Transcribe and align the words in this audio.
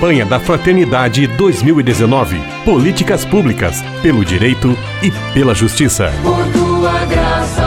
Campanha 0.00 0.24
da 0.24 0.40
Fraternidade 0.40 1.26
2019. 1.26 2.40
Políticas 2.64 3.22
públicas 3.22 3.82
pelo 4.00 4.24
direito 4.24 4.74
e 5.02 5.10
pela 5.34 5.54
justiça. 5.54 6.10
Por 6.22 6.42
tua 6.54 7.04
graça, 7.04 7.59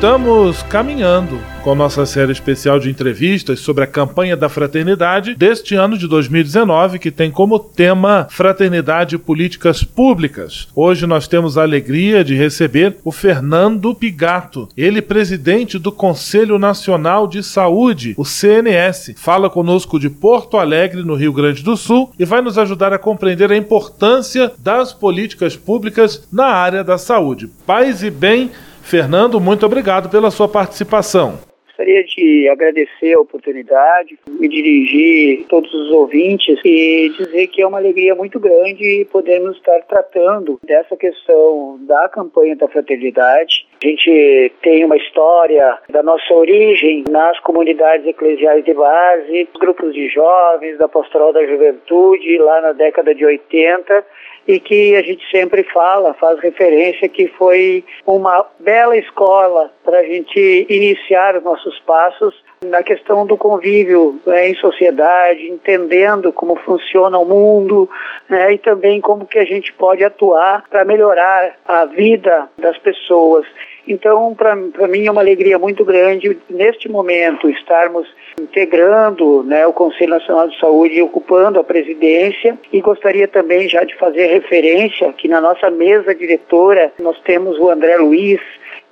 Estamos 0.00 0.62
caminhando 0.62 1.38
com 1.62 1.74
nossa 1.74 2.06
série 2.06 2.32
especial 2.32 2.80
de 2.80 2.88
entrevistas 2.88 3.60
sobre 3.60 3.84
a 3.84 3.86
campanha 3.86 4.34
da 4.34 4.48
fraternidade 4.48 5.34
deste 5.34 5.74
ano 5.74 5.98
de 5.98 6.08
2019, 6.08 6.98
que 6.98 7.10
tem 7.10 7.30
como 7.30 7.58
tema 7.58 8.26
Fraternidade 8.30 9.16
e 9.16 9.18
Políticas 9.18 9.84
Públicas. 9.84 10.68
Hoje 10.74 11.06
nós 11.06 11.28
temos 11.28 11.58
a 11.58 11.62
alegria 11.64 12.24
de 12.24 12.34
receber 12.34 12.96
o 13.04 13.12
Fernando 13.12 13.94
Pigato, 13.94 14.70
ele 14.74 15.02
presidente 15.02 15.78
do 15.78 15.92
Conselho 15.92 16.58
Nacional 16.58 17.26
de 17.26 17.42
Saúde, 17.42 18.14
o 18.16 18.24
CNS. 18.24 19.12
Fala 19.18 19.50
conosco 19.50 20.00
de 20.00 20.08
Porto 20.08 20.56
Alegre, 20.56 21.02
no 21.02 21.14
Rio 21.14 21.34
Grande 21.34 21.62
do 21.62 21.76
Sul, 21.76 22.10
e 22.18 22.24
vai 22.24 22.40
nos 22.40 22.56
ajudar 22.56 22.90
a 22.94 22.98
compreender 22.98 23.52
a 23.52 23.56
importância 23.56 24.50
das 24.58 24.94
políticas 24.94 25.56
públicas 25.56 26.26
na 26.32 26.46
área 26.46 26.82
da 26.82 26.96
saúde. 26.96 27.50
Paz 27.66 28.02
e 28.02 28.10
bem 28.10 28.50
Fernando, 28.82 29.40
muito 29.40 29.64
obrigado 29.66 30.10
pela 30.10 30.30
sua 30.30 30.48
participação. 30.48 31.38
Gostaria 31.66 32.04
de 32.04 32.48
agradecer 32.50 33.14
a 33.14 33.20
oportunidade, 33.20 34.18
me 34.28 34.48
dirigir 34.48 35.44
a 35.44 35.48
todos 35.48 35.72
os 35.72 35.90
ouvintes 35.92 36.58
e 36.62 37.10
dizer 37.16 37.46
que 37.46 37.62
é 37.62 37.66
uma 37.66 37.78
alegria 37.78 38.14
muito 38.14 38.38
grande 38.38 39.06
podermos 39.10 39.56
estar 39.56 39.80
tratando 39.88 40.60
dessa 40.62 40.94
questão 40.94 41.78
da 41.86 42.06
campanha 42.10 42.54
da 42.54 42.68
fraternidade. 42.68 43.66
A 43.82 43.86
gente 43.86 44.52
tem 44.62 44.84
uma 44.84 44.96
história 44.96 45.78
da 45.88 46.02
nossa 46.02 46.34
origem 46.34 47.02
nas 47.08 47.40
comunidades 47.40 48.06
eclesiais 48.06 48.62
de 48.62 48.74
base, 48.74 49.48
grupos 49.58 49.94
de 49.94 50.06
jovens, 50.08 50.76
da 50.76 50.86
pastoral 50.86 51.32
da 51.32 51.46
juventude, 51.46 52.36
lá 52.36 52.60
na 52.60 52.72
década 52.72 53.14
de 53.14 53.24
80 53.24 54.04
e 54.46 54.60
que 54.60 54.96
a 54.96 55.02
gente 55.02 55.24
sempre 55.30 55.62
fala, 55.62 56.12
faz 56.14 56.38
referência 56.40 57.08
que 57.08 57.28
foi 57.28 57.84
uma 58.06 58.46
bela 58.58 58.96
escola 58.96 59.72
para 59.84 60.00
a 60.00 60.04
gente 60.04 60.66
iniciar 60.68 61.36
os 61.36 61.42
nossos 61.42 61.78
passos 61.80 62.34
na 62.64 62.82
questão 62.82 63.26
do 63.26 63.38
convívio 63.38 64.20
né, 64.26 64.50
em 64.50 64.54
sociedade, 64.56 65.48
entendendo 65.48 66.30
como 66.30 66.56
funciona 66.56 67.18
o 67.18 67.24
mundo 67.24 67.88
né, 68.28 68.52
e 68.52 68.58
também 68.58 69.00
como 69.00 69.26
que 69.26 69.38
a 69.38 69.44
gente 69.44 69.72
pode 69.72 70.04
atuar 70.04 70.64
para 70.68 70.84
melhorar 70.84 71.54
a 71.66 71.86
vida 71.86 72.48
das 72.58 72.76
pessoas. 72.76 73.46
Então, 73.88 74.34
para 74.34 74.54
mim 74.86 75.06
é 75.06 75.10
uma 75.10 75.22
alegria 75.22 75.58
muito 75.58 75.84
grande 75.84 76.38
neste 76.50 76.86
momento 76.88 77.48
estarmos 77.48 78.06
integrando 78.38 79.42
né, 79.42 79.66
o 79.66 79.72
Conselho 79.72 80.10
Nacional 80.10 80.48
de 80.48 80.58
Saúde 80.60 80.96
e 80.96 81.02
ocupando 81.02 81.58
a 81.58 81.64
presidência. 81.64 82.58
E 82.70 82.80
gostaria 82.80 83.26
também 83.26 83.68
já 83.68 83.84
de 83.84 83.96
fazer 83.96 84.26
referência 84.26 85.12
que 85.14 85.28
na 85.28 85.40
nossa 85.40 85.70
mesa 85.70 86.14
diretora 86.14 86.92
nós 87.00 87.18
temos 87.20 87.58
o 87.58 87.70
André 87.70 87.96
Luiz, 87.96 88.40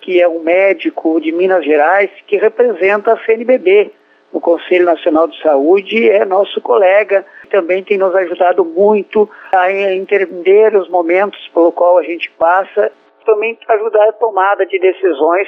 que 0.08 0.22
é 0.22 0.26
um 0.26 0.40
médico 0.40 1.20
de 1.20 1.30
Minas 1.30 1.62
Gerais 1.62 2.08
que 2.26 2.38
representa 2.38 3.12
a 3.12 3.24
CNBB, 3.26 3.90
no 4.32 4.40
Conselho 4.40 4.86
Nacional 4.86 5.28
de 5.28 5.38
Saúde, 5.42 6.08
é 6.08 6.24
nosso 6.24 6.62
colega, 6.62 7.26
também 7.50 7.84
tem 7.84 7.98
nos 7.98 8.14
ajudado 8.14 8.64
muito 8.64 9.28
a 9.52 9.70
entender 9.70 10.74
os 10.74 10.88
momentos 10.88 11.38
pelo 11.52 11.70
qual 11.70 11.98
a 11.98 12.02
gente 12.02 12.30
passa 12.38 12.90
também 13.28 13.58
ajudar 13.68 14.08
a 14.08 14.12
tomada 14.12 14.64
de 14.64 14.78
decisões 14.78 15.46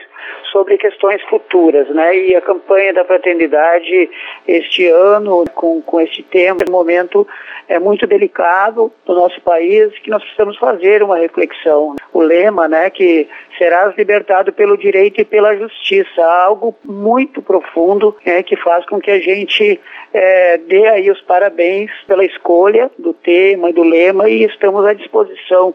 sobre 0.52 0.76
questões 0.76 1.22
futuras, 1.22 1.88
né? 1.88 2.14
E 2.14 2.36
a 2.36 2.42
campanha 2.42 2.92
da 2.92 3.04
fraternidade 3.06 4.10
este 4.46 4.86
ano, 4.86 5.44
com, 5.54 5.80
com 5.80 5.98
este 5.98 6.22
tema, 6.22 6.58
no 6.66 6.72
momento 6.72 7.26
é 7.66 7.78
muito 7.78 8.06
delicado 8.06 8.92
no 9.06 9.14
nosso 9.14 9.40
país, 9.40 9.96
que 10.00 10.10
nós 10.10 10.22
precisamos 10.22 10.58
fazer 10.58 11.02
uma 11.02 11.16
reflexão. 11.16 11.96
O 12.12 12.20
lema, 12.20 12.68
né, 12.68 12.90
que 12.90 13.28
serás 13.56 13.96
libertado 13.96 14.52
pelo 14.52 14.76
direito 14.76 15.20
e 15.20 15.24
pela 15.24 15.56
justiça, 15.56 16.22
algo 16.22 16.74
muito 16.84 17.40
profundo, 17.40 18.14
né, 18.26 18.42
que 18.42 18.56
faz 18.56 18.84
com 18.86 19.00
que 19.00 19.10
a 19.10 19.20
gente 19.20 19.80
é, 20.12 20.58
dê 20.58 20.86
aí 20.88 21.10
os 21.10 21.20
parabéns 21.22 21.90
pela 22.06 22.24
escolha 22.24 22.90
do 22.98 23.14
tema 23.14 23.70
e 23.70 23.72
do 23.72 23.84
lema 23.84 24.28
e 24.28 24.44
estamos 24.44 24.84
à 24.84 24.92
disposição 24.92 25.72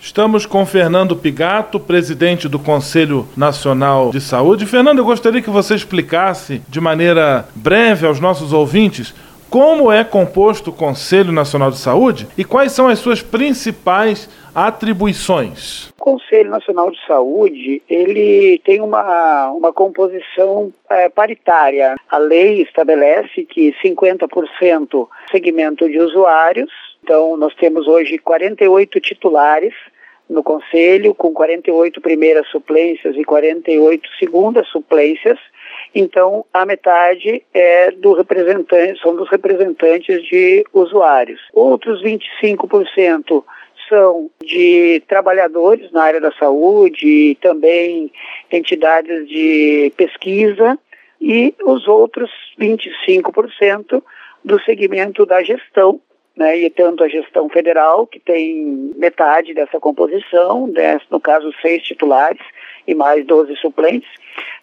Estamos 0.00 0.46
com 0.46 0.64
Fernando 0.64 1.16
Pigato, 1.16 1.80
presidente 1.80 2.48
do 2.48 2.58
Conselho 2.58 3.26
Nacional 3.36 4.10
de 4.10 4.20
Saúde. 4.20 4.64
Fernando, 4.64 4.98
eu 4.98 5.04
gostaria 5.04 5.42
que 5.42 5.50
você 5.50 5.74
explicasse 5.74 6.62
de 6.68 6.80
maneira 6.80 7.48
breve 7.54 8.06
aos 8.06 8.20
nossos 8.20 8.52
ouvintes 8.52 9.12
como 9.50 9.90
é 9.90 10.04
composto 10.04 10.70
o 10.70 10.72
Conselho 10.72 11.32
Nacional 11.32 11.70
de 11.70 11.78
Saúde 11.78 12.28
e 12.38 12.44
quais 12.44 12.72
são 12.72 12.86
as 12.86 13.00
suas 13.00 13.22
principais 13.22 14.30
atribuições. 14.54 15.88
O 15.98 16.04
Conselho 16.04 16.50
Nacional 16.50 16.90
de 16.92 16.98
Saúde 17.04 17.82
ele 17.88 18.60
tem 18.64 18.80
uma, 18.80 19.50
uma 19.50 19.72
composição 19.72 20.72
é, 20.88 21.08
paritária. 21.08 21.96
A 22.08 22.18
lei 22.18 22.62
estabelece 22.62 23.44
que 23.44 23.74
50% 23.82 25.08
segmento 25.30 25.88
de 25.88 25.98
usuários 25.98 26.70
então, 27.02 27.36
nós 27.36 27.54
temos 27.54 27.86
hoje 27.86 28.18
48 28.18 29.00
titulares 29.00 29.74
no 30.28 30.42
Conselho, 30.42 31.14
com 31.14 31.32
48 31.32 32.00
primeiras 32.00 32.46
suplências 32.48 33.16
e 33.16 33.24
48 33.24 34.10
segundas 34.18 34.68
suplências. 34.68 35.38
Então, 35.94 36.44
a 36.52 36.66
metade 36.66 37.42
é 37.54 37.90
do 37.92 38.12
representante, 38.12 39.00
são 39.00 39.16
dos 39.16 39.30
representantes 39.30 40.22
de 40.24 40.64
usuários. 40.72 41.40
Outros 41.54 42.02
25% 42.02 43.42
são 43.88 44.30
de 44.44 45.02
trabalhadores 45.08 45.90
na 45.92 46.02
área 46.02 46.20
da 46.20 46.32
saúde 46.32 47.38
também 47.40 48.12
entidades 48.52 49.26
de 49.26 49.90
pesquisa 49.96 50.78
e 51.18 51.54
os 51.64 51.88
outros 51.88 52.30
25% 52.60 54.02
do 54.44 54.60
segmento 54.62 55.24
da 55.24 55.42
gestão, 55.42 56.00
né, 56.38 56.56
e 56.56 56.70
tanto 56.70 57.02
a 57.02 57.08
gestão 57.08 57.48
federal, 57.48 58.06
que 58.06 58.20
tem 58.20 58.92
metade 58.96 59.52
dessa 59.52 59.80
composição, 59.80 60.68
né, 60.68 61.00
no 61.10 61.18
caso 61.18 61.52
seis 61.60 61.82
titulares 61.82 62.40
e 62.86 62.94
mais 62.94 63.26
12 63.26 63.56
suplentes, 63.56 64.08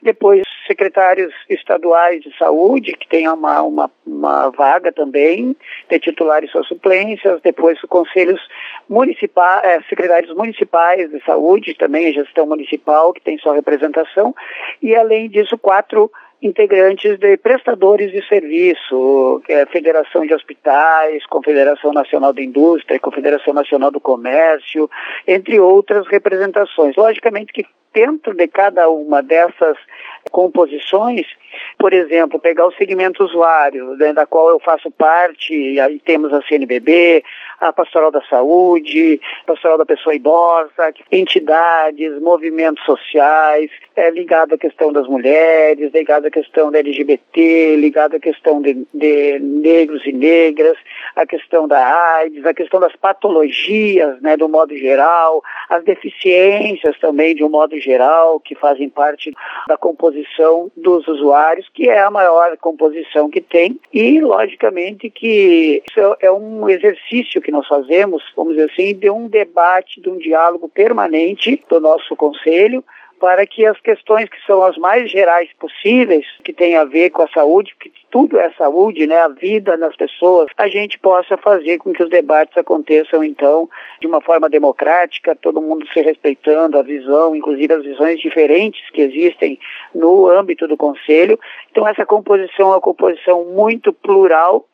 depois 0.02 0.44
secretários 0.66 1.34
estaduais 1.50 2.22
de 2.22 2.36
saúde, 2.38 2.94
que 2.94 3.08
tem 3.08 3.28
uma, 3.28 3.62
uma, 3.62 3.92
uma 4.08 4.50
vaga 4.52 4.90
também, 4.90 5.54
de 5.90 6.00
titulares 6.00 6.50
só 6.50 6.64
suplências, 6.64 7.42
depois 7.42 7.78
os 7.84 7.90
conselhos 7.90 8.40
municipais, 8.88 9.64
é, 9.66 9.82
secretários 9.90 10.34
municipais 10.34 11.12
de 11.12 11.22
saúde, 11.26 11.74
também 11.74 12.08
a 12.08 12.14
gestão 12.14 12.46
municipal, 12.48 13.12
que 13.12 13.22
tem 13.22 13.38
sua 13.38 13.54
representação, 13.54 14.34
e 14.82 14.96
além 14.96 15.30
disso, 15.30 15.58
quatro 15.58 16.10
integrantes 16.46 17.18
de 17.18 17.38
prestadores 17.38 18.12
de 18.12 18.26
serviço, 18.28 19.42
é 19.50 19.66
Federação 19.66 20.26
de 20.26 20.34
Hospitais, 20.34 21.26
Confederação 21.26 21.92
Nacional 21.92 22.32
da 22.32 22.42
Indústria, 22.42 23.00
Confederação 23.00 23.54
Nacional 23.54 23.90
do 23.90 24.00
Comércio, 24.00 24.90
entre 25.28 25.60
outras 25.60 26.08
representações. 26.08 26.96
Logicamente 26.96 27.52
que 27.52 27.66
dentro 27.96 28.34
de 28.34 28.48
cada 28.48 28.90
uma 28.90 29.24
dessas 29.24 29.78
composições, 30.30 31.26
por 31.80 31.94
exemplo, 31.94 32.40
pegar 32.40 32.68
o 32.68 32.74
segmento 32.74 33.24
usuário, 33.24 33.96
né, 33.96 34.12
da 34.12 34.26
qual 34.26 34.50
eu 34.50 34.60
faço 34.60 34.92
parte, 34.92 35.80
aí 35.80 36.00
temos 36.00 36.34
a 36.34 36.42
CNBB, 36.42 37.24
a 37.60 37.72
Pastoral 37.72 38.12
da 38.12 38.22
Saúde, 38.24 39.20
Pastoral 39.46 39.78
da 39.78 39.86
Pessoa 39.86 40.16
Idosa, 40.16 40.94
entidades, 41.12 42.20
movimentos 42.22 42.84
sociais, 42.86 43.70
é, 43.96 44.10
ligado 44.10 44.54
à 44.54 44.58
questão 44.58 44.92
das 44.92 45.08
mulheres, 45.08 45.92
ligado 45.94 46.26
à 46.26 46.32
questão 46.32 46.72
da 46.72 46.80
LGBT, 46.80 47.76
ligado 47.78 48.16
à 48.16 48.20
questão 48.20 48.62
de, 48.62 48.86
de 48.94 49.40
negros 49.40 50.06
e 50.06 50.12
negras, 50.12 50.78
a 51.16 51.26
questão 51.26 51.68
da 51.68 51.80
AIDS, 52.18 52.46
a 52.46 52.54
questão 52.54 52.80
das 52.80 52.96
patologias, 52.96 54.22
né, 54.22 54.36
do 54.36 54.50
modo 54.50 54.76
geral, 54.78 55.42
as 55.70 55.84
deficiências 55.84 56.98
também 57.00 57.36
de 57.36 57.44
um 57.44 57.50
modo 57.50 57.80
geral, 57.80 58.40
que 58.40 58.56
fazem 58.56 58.90
parte 58.90 59.32
da 59.68 59.78
composição 59.78 60.72
dos 60.76 61.08
usuários, 61.08 61.70
que 61.74 61.90
é 61.90 62.00
a 62.00 62.12
maior 62.12 62.58
composição 62.58 63.30
que 63.30 63.42
tem, 63.42 63.80
e 63.94 64.20
logicamente 64.20 65.10
que 65.10 65.82
isso 65.90 66.18
é 66.20 66.32
um 66.32 66.70
exercício 66.70 67.42
que 67.46 67.52
nós 67.52 67.68
fazemos, 67.68 68.24
vamos 68.36 68.56
dizer 68.56 68.72
assim, 68.72 68.96
de 68.96 69.08
um 69.08 69.28
debate, 69.28 70.02
de 70.02 70.10
um 70.10 70.18
diálogo 70.18 70.68
permanente 70.68 71.64
do 71.70 71.80
nosso 71.80 72.16
conselho, 72.16 72.84
para 73.20 73.46
que 73.46 73.66
as 73.66 73.80
questões 73.80 74.28
que 74.28 74.44
são 74.46 74.64
as 74.64 74.78
mais 74.78 75.10
gerais 75.10 75.48
possíveis, 75.60 76.26
que 76.44 76.52
têm 76.52 76.76
a 76.76 76.84
ver 76.84 77.12
com 77.12 77.22
a 77.22 77.28
saúde, 77.30 77.76
que 77.80 77.92
tudo 78.10 78.40
é 78.40 78.50
saúde, 78.52 79.06
né, 79.06 79.20
a 79.20 79.28
vida 79.28 79.78
das 79.78 79.96
pessoas, 79.96 80.48
a 80.58 80.68
gente 80.68 80.98
possa 80.98 81.38
fazer 81.38 81.78
com 81.78 81.94
que 81.94 82.02
os 82.02 82.10
debates 82.10 82.58
aconteçam 82.58 83.24
então 83.24 83.70
de 84.02 84.08
uma 84.08 84.22
forma 84.22 84.50
democrática, 84.50 85.36
todo 85.36 85.62
mundo 85.62 85.88
se 85.94 86.02
respeitando 86.02 86.80
a 86.80 86.82
visão, 86.82 87.36
inclusive 87.36 87.74
as 87.74 87.84
visões 87.84 88.20
diferentes 88.20 88.90
que 88.90 89.02
existem 89.02 89.60
no 89.94 90.28
âmbito 90.28 90.68
do 90.68 90.76
conselho. 90.76 91.40
Então 91.72 91.88
essa 91.88 92.06
composição 92.06 92.70
é 92.70 92.72
uma 92.72 92.82
composição 92.82 93.46
muito 93.46 93.94
plural 93.94 94.66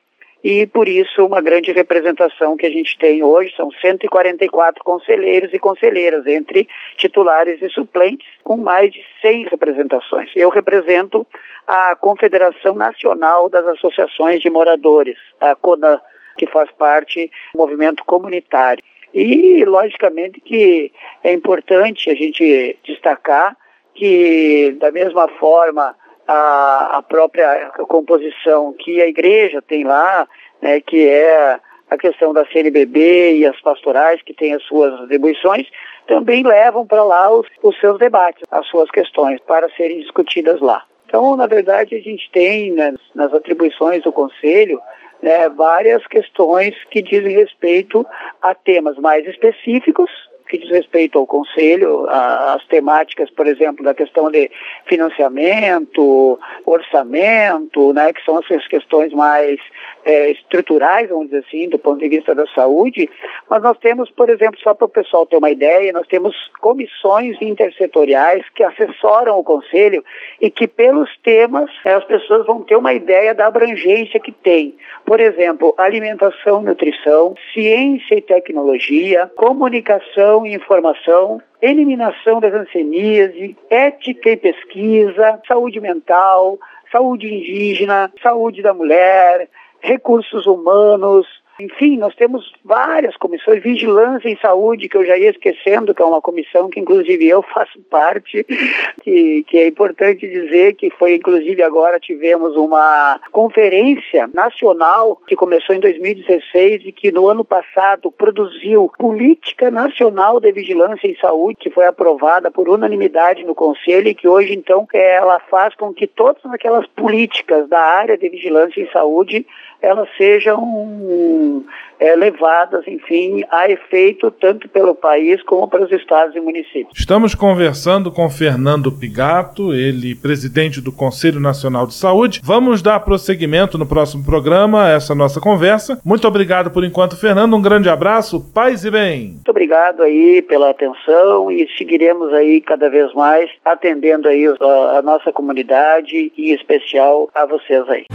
e 0.44 0.66
por 0.66 0.88
isso 0.88 1.26
uma 1.26 1.42
grande 1.42 1.72
representação 1.72 2.58
que 2.58 2.66
a 2.66 2.70
gente 2.70 2.98
tem 2.98 3.24
hoje, 3.24 3.54
são 3.56 3.72
144 3.72 4.84
conselheiros 4.84 5.54
e 5.54 5.60
conselheiras, 5.60 6.26
entre 6.26 6.68
titulares 6.98 7.62
e 7.62 7.70
suplentes, 7.70 8.28
com 8.44 8.58
mais 8.58 8.92
de 8.92 9.04
100 9.22 9.50
representações. 9.50 10.32
Eu 10.36 10.50
represento 10.50 11.26
a 11.68 11.96
Confederação 11.96 12.74
Nacional 12.74 13.50
das 13.50 13.66
Associações 13.68 14.42
de 14.42 14.50
Moradores, 14.50 15.18
a 15.40 15.56
CONAN, 15.56 16.02
que 16.38 16.48
faz 16.48 16.72
parte 16.72 17.30
do 17.54 17.60
movimento 17.60 18.04
comunitário. 18.04 18.84
E, 19.14 19.64
logicamente, 19.66 20.40
que 20.40 20.92
é 21.24 21.34
importante 21.34 22.10
a 22.10 22.16
gente 22.16 22.78
destacar 22.84 23.56
que, 23.94 24.76
da 24.80 24.90
mesma 24.92 25.28
forma, 25.28 25.96
a, 26.32 26.98
a 26.98 27.02
própria 27.02 27.72
composição 27.88 28.74
que 28.74 29.02
a 29.02 29.08
igreja 29.08 29.62
tem 29.62 29.84
lá, 29.84 30.28
né, 30.62 30.80
que 30.80 31.08
é 31.08 31.60
a 31.90 31.98
questão 31.98 32.32
da 32.32 32.46
CNBB 32.46 33.36
e 33.36 33.46
as 33.46 33.60
pastorais, 33.60 34.22
que 34.22 34.34
têm 34.34 34.54
as 34.54 34.64
suas 34.64 34.94
atribuições, 35.02 35.68
também 36.08 36.44
levam 36.44 36.88
para 36.88 37.04
lá 37.04 37.30
os, 37.30 37.46
os 37.62 37.78
seus 37.80 38.00
debates, 38.00 38.44
as 38.50 38.66
suas 38.68 38.90
questões, 38.90 39.42
para 39.42 39.70
serem 39.72 40.00
discutidas 40.00 40.62
lá. 40.62 40.84
Então, 41.06 41.36
na 41.36 41.48
verdade, 41.48 41.96
a 41.96 42.00
gente 42.00 42.32
tem 42.32 42.72
né, 42.72 42.94
nas 43.14 43.34
atribuições 43.34 44.02
do 44.04 44.14
Conselho 44.14 44.80
né, 45.22 45.50
várias 45.50 46.08
questões 46.08 46.74
que 46.90 47.02
dizem 47.02 47.36
respeito 47.36 48.06
a 48.42 48.56
temas 48.56 48.98
mais 48.98 49.28
específicos 49.28 50.10
que 50.52 50.58
diz 50.58 50.70
respeito 50.70 51.18
ao 51.18 51.26
Conselho, 51.26 52.06
as 52.10 52.64
temáticas, 52.68 53.30
por 53.30 53.48
exemplo, 53.48 53.86
da 53.86 53.94
questão 53.94 54.30
de 54.30 54.52
financiamento, 54.86 56.38
orçamento, 56.66 57.94
né, 57.94 58.12
que 58.12 58.24
são 58.26 58.40
essas 58.40 58.68
questões 58.68 59.14
mais 59.14 59.58
é, 60.04 60.32
estruturais, 60.32 61.08
vamos 61.08 61.28
dizer 61.28 61.46
assim, 61.48 61.70
do 61.70 61.80
ponto 61.80 62.00
de 62.00 62.10
vista 62.10 62.36
da 62.36 62.46
saúde, 62.48 63.10
mas 63.50 63.64
nós 63.64 63.78
temos, 63.78 64.10
por 64.12 64.30
exemplo, 64.30 64.60
só 64.60 64.74
para 64.74 64.86
o 64.86 64.90
pessoal 64.90 65.26
ter 65.26 65.38
uma 65.38 65.50
ideia, 65.50 65.94
nós 65.94 66.08
temos 66.08 66.36
comissões 66.60 67.42
intersetoriais 67.42 68.44
que 68.54 68.64
assessoram 68.64 69.40
o 69.40 69.44
Conselho 69.44 70.04
e 70.42 70.50
que 70.50 70.68
pelos 70.68 71.10
temas 71.24 71.70
é, 71.86 71.94
as 71.94 72.04
pessoas 72.04 72.46
vão 72.46 72.62
ter 72.62 72.76
uma 72.76 72.94
ideia 72.94 73.34
da 73.34 73.48
abrangência 73.48 74.20
que 74.20 74.34
tem. 74.34 74.76
Por 75.06 75.20
exemplo, 75.20 75.74
alimentação 75.78 76.62
nutrição, 76.62 77.36
ciência 77.54 78.16
e 78.16 78.22
tecnologia, 78.22 79.32
comunicação 79.36 80.41
e 80.46 80.54
informação, 80.54 81.42
eliminação 81.62 82.40
das 82.40 82.54
hanseníase, 82.54 83.58
ética 83.70 84.32
e 84.32 84.38
pesquisa, 84.38 85.40
saúde 85.48 85.80
mental, 85.80 86.58
saúde 86.92 87.28
indígena, 87.28 88.12
saúde 88.22 88.62
da 88.62 88.74
mulher, 88.74 89.50
recursos 89.80 90.46
humanos, 90.46 91.28
enfim, 91.60 91.98
nós 91.98 92.16
temos 92.16 92.52
várias 92.64 93.16
comissões, 93.18 93.62
vigilância 93.62 94.30
em 94.30 94.38
saúde, 94.38 94.90
que 94.90 94.98
eu 94.98 95.06
já 95.06 95.18
ia 95.18 95.30
esquecendo, 95.30 95.94
que 95.94 96.02
é 96.02 96.06
uma 96.06 96.22
comissão 96.22 96.70
que 96.70 96.80
inclusive 96.80 97.28
eu 97.28 97.42
faço 97.42 97.80
parte, 97.90 98.44
que, 99.04 99.44
que 99.48 99.58
é 99.58 99.68
importante 99.68 100.28
dizer 100.28 100.76
que 100.76 100.90
foi 100.90 101.16
inclusive 101.16 101.62
agora 101.62 102.00
tivemos 102.00 102.56
uma 102.56 103.20
conferência 103.32 104.30
nacional 104.34 105.22
que 105.28 105.36
começou 105.36 105.76
em 105.76 105.80
2016 105.80 106.84
e 106.86 106.92
que 106.92 107.12
no 107.12 107.28
ano 107.28 107.44
passado 107.44 108.12
produziu 108.12 108.92
Política 108.98 109.70
Nacional 109.70 110.40
de 110.40 110.52
Vigilância 110.52 111.08
em 111.08 111.16
Saúde, 111.18 111.58
que 111.60 111.70
foi 111.70 111.86
aprovada 111.86 112.50
por 112.50 112.70
unanimidade 112.70 113.44
no 113.44 113.56
Conselho 113.56 114.08
e 114.08 114.16
que 114.16 114.28
hoje 114.28 114.54
então 114.54 114.88
ela 114.94 115.40
faz 115.40 115.76
com 115.76 115.94
que 115.94 116.08
todas 116.08 116.44
aquelas 116.46 116.88
políticas 116.88 117.68
da 117.70 117.80
área 117.80 118.18
de 118.18 118.30
vigilância 118.30 118.82
em 118.82 118.90
saúde 118.92 119.46
elas 119.82 120.08
sejam 120.18 121.64
é, 122.02 122.16
levadas, 122.16 122.88
enfim, 122.88 123.44
a 123.52 123.70
efeito 123.70 124.32
tanto 124.32 124.68
pelo 124.68 124.96
país 124.96 125.42
como 125.44 125.68
para 125.68 125.84
os 125.84 125.92
estados 125.92 126.36
e 126.36 126.40
municípios. 126.40 126.98
Estamos 126.98 127.36
conversando 127.36 128.12
com 128.12 128.28
Fernando 128.28 128.92
Pigato, 128.92 129.72
ele 129.72 130.16
presidente 130.16 130.82
do 130.82 130.92
Conselho 130.92 131.40
Nacional 131.40 131.86
de 131.86 131.94
Saúde. 131.94 132.42
Vamos 132.44 132.82
dar 132.82 133.00
prosseguimento 133.02 133.78
no 133.78 133.86
próximo 133.86 134.26
programa 134.26 134.86
a 134.86 134.90
essa 134.90 135.14
nossa 135.14 135.40
conversa. 135.40 136.02
Muito 136.04 136.28
obrigado 136.28 136.72
por 136.72 136.84
enquanto, 136.84 137.16
Fernando. 137.16 137.56
Um 137.56 137.62
grande 137.62 137.88
abraço, 137.88 138.52
paz 138.52 138.84
e 138.84 138.90
bem. 138.90 139.34
Muito 139.34 139.52
obrigado 139.52 140.02
aí 140.02 140.42
pela 140.42 140.72
atenção 140.72 141.52
e 141.52 141.68
seguiremos 141.78 142.34
aí 142.34 142.62
cada 142.62 142.90
vez 142.90 143.14
mais 143.14 143.48
atendendo 143.64 144.28
aí 144.28 144.48
a, 144.48 144.98
a 144.98 145.02
nossa 145.04 145.32
comunidade 145.32 146.32
e 146.36 146.52
em 146.52 146.56
especial 146.56 147.30
a 147.36 147.46
vocês 147.46 147.88
aí. 147.90 148.06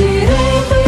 Direito 0.00 0.80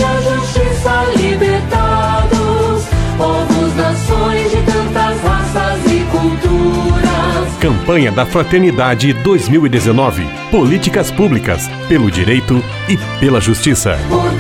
libertados, 1.17 2.85
povos, 3.19 3.77
nações 3.77 4.51
de 4.51 4.57
tantas 4.63 5.21
raças 5.23 5.93
e 5.93 6.01
culturas. 6.11 7.57
Campanha 7.61 8.11
da 8.11 8.25
Fraternidade 8.25 9.13
2019. 9.13 10.27
Políticas 10.51 11.11
públicas, 11.11 11.69
pelo 11.89 12.11
direito 12.11 12.63
e 12.89 12.97
pela 13.21 13.41
justiça. 13.41 13.99
Por 14.09 14.32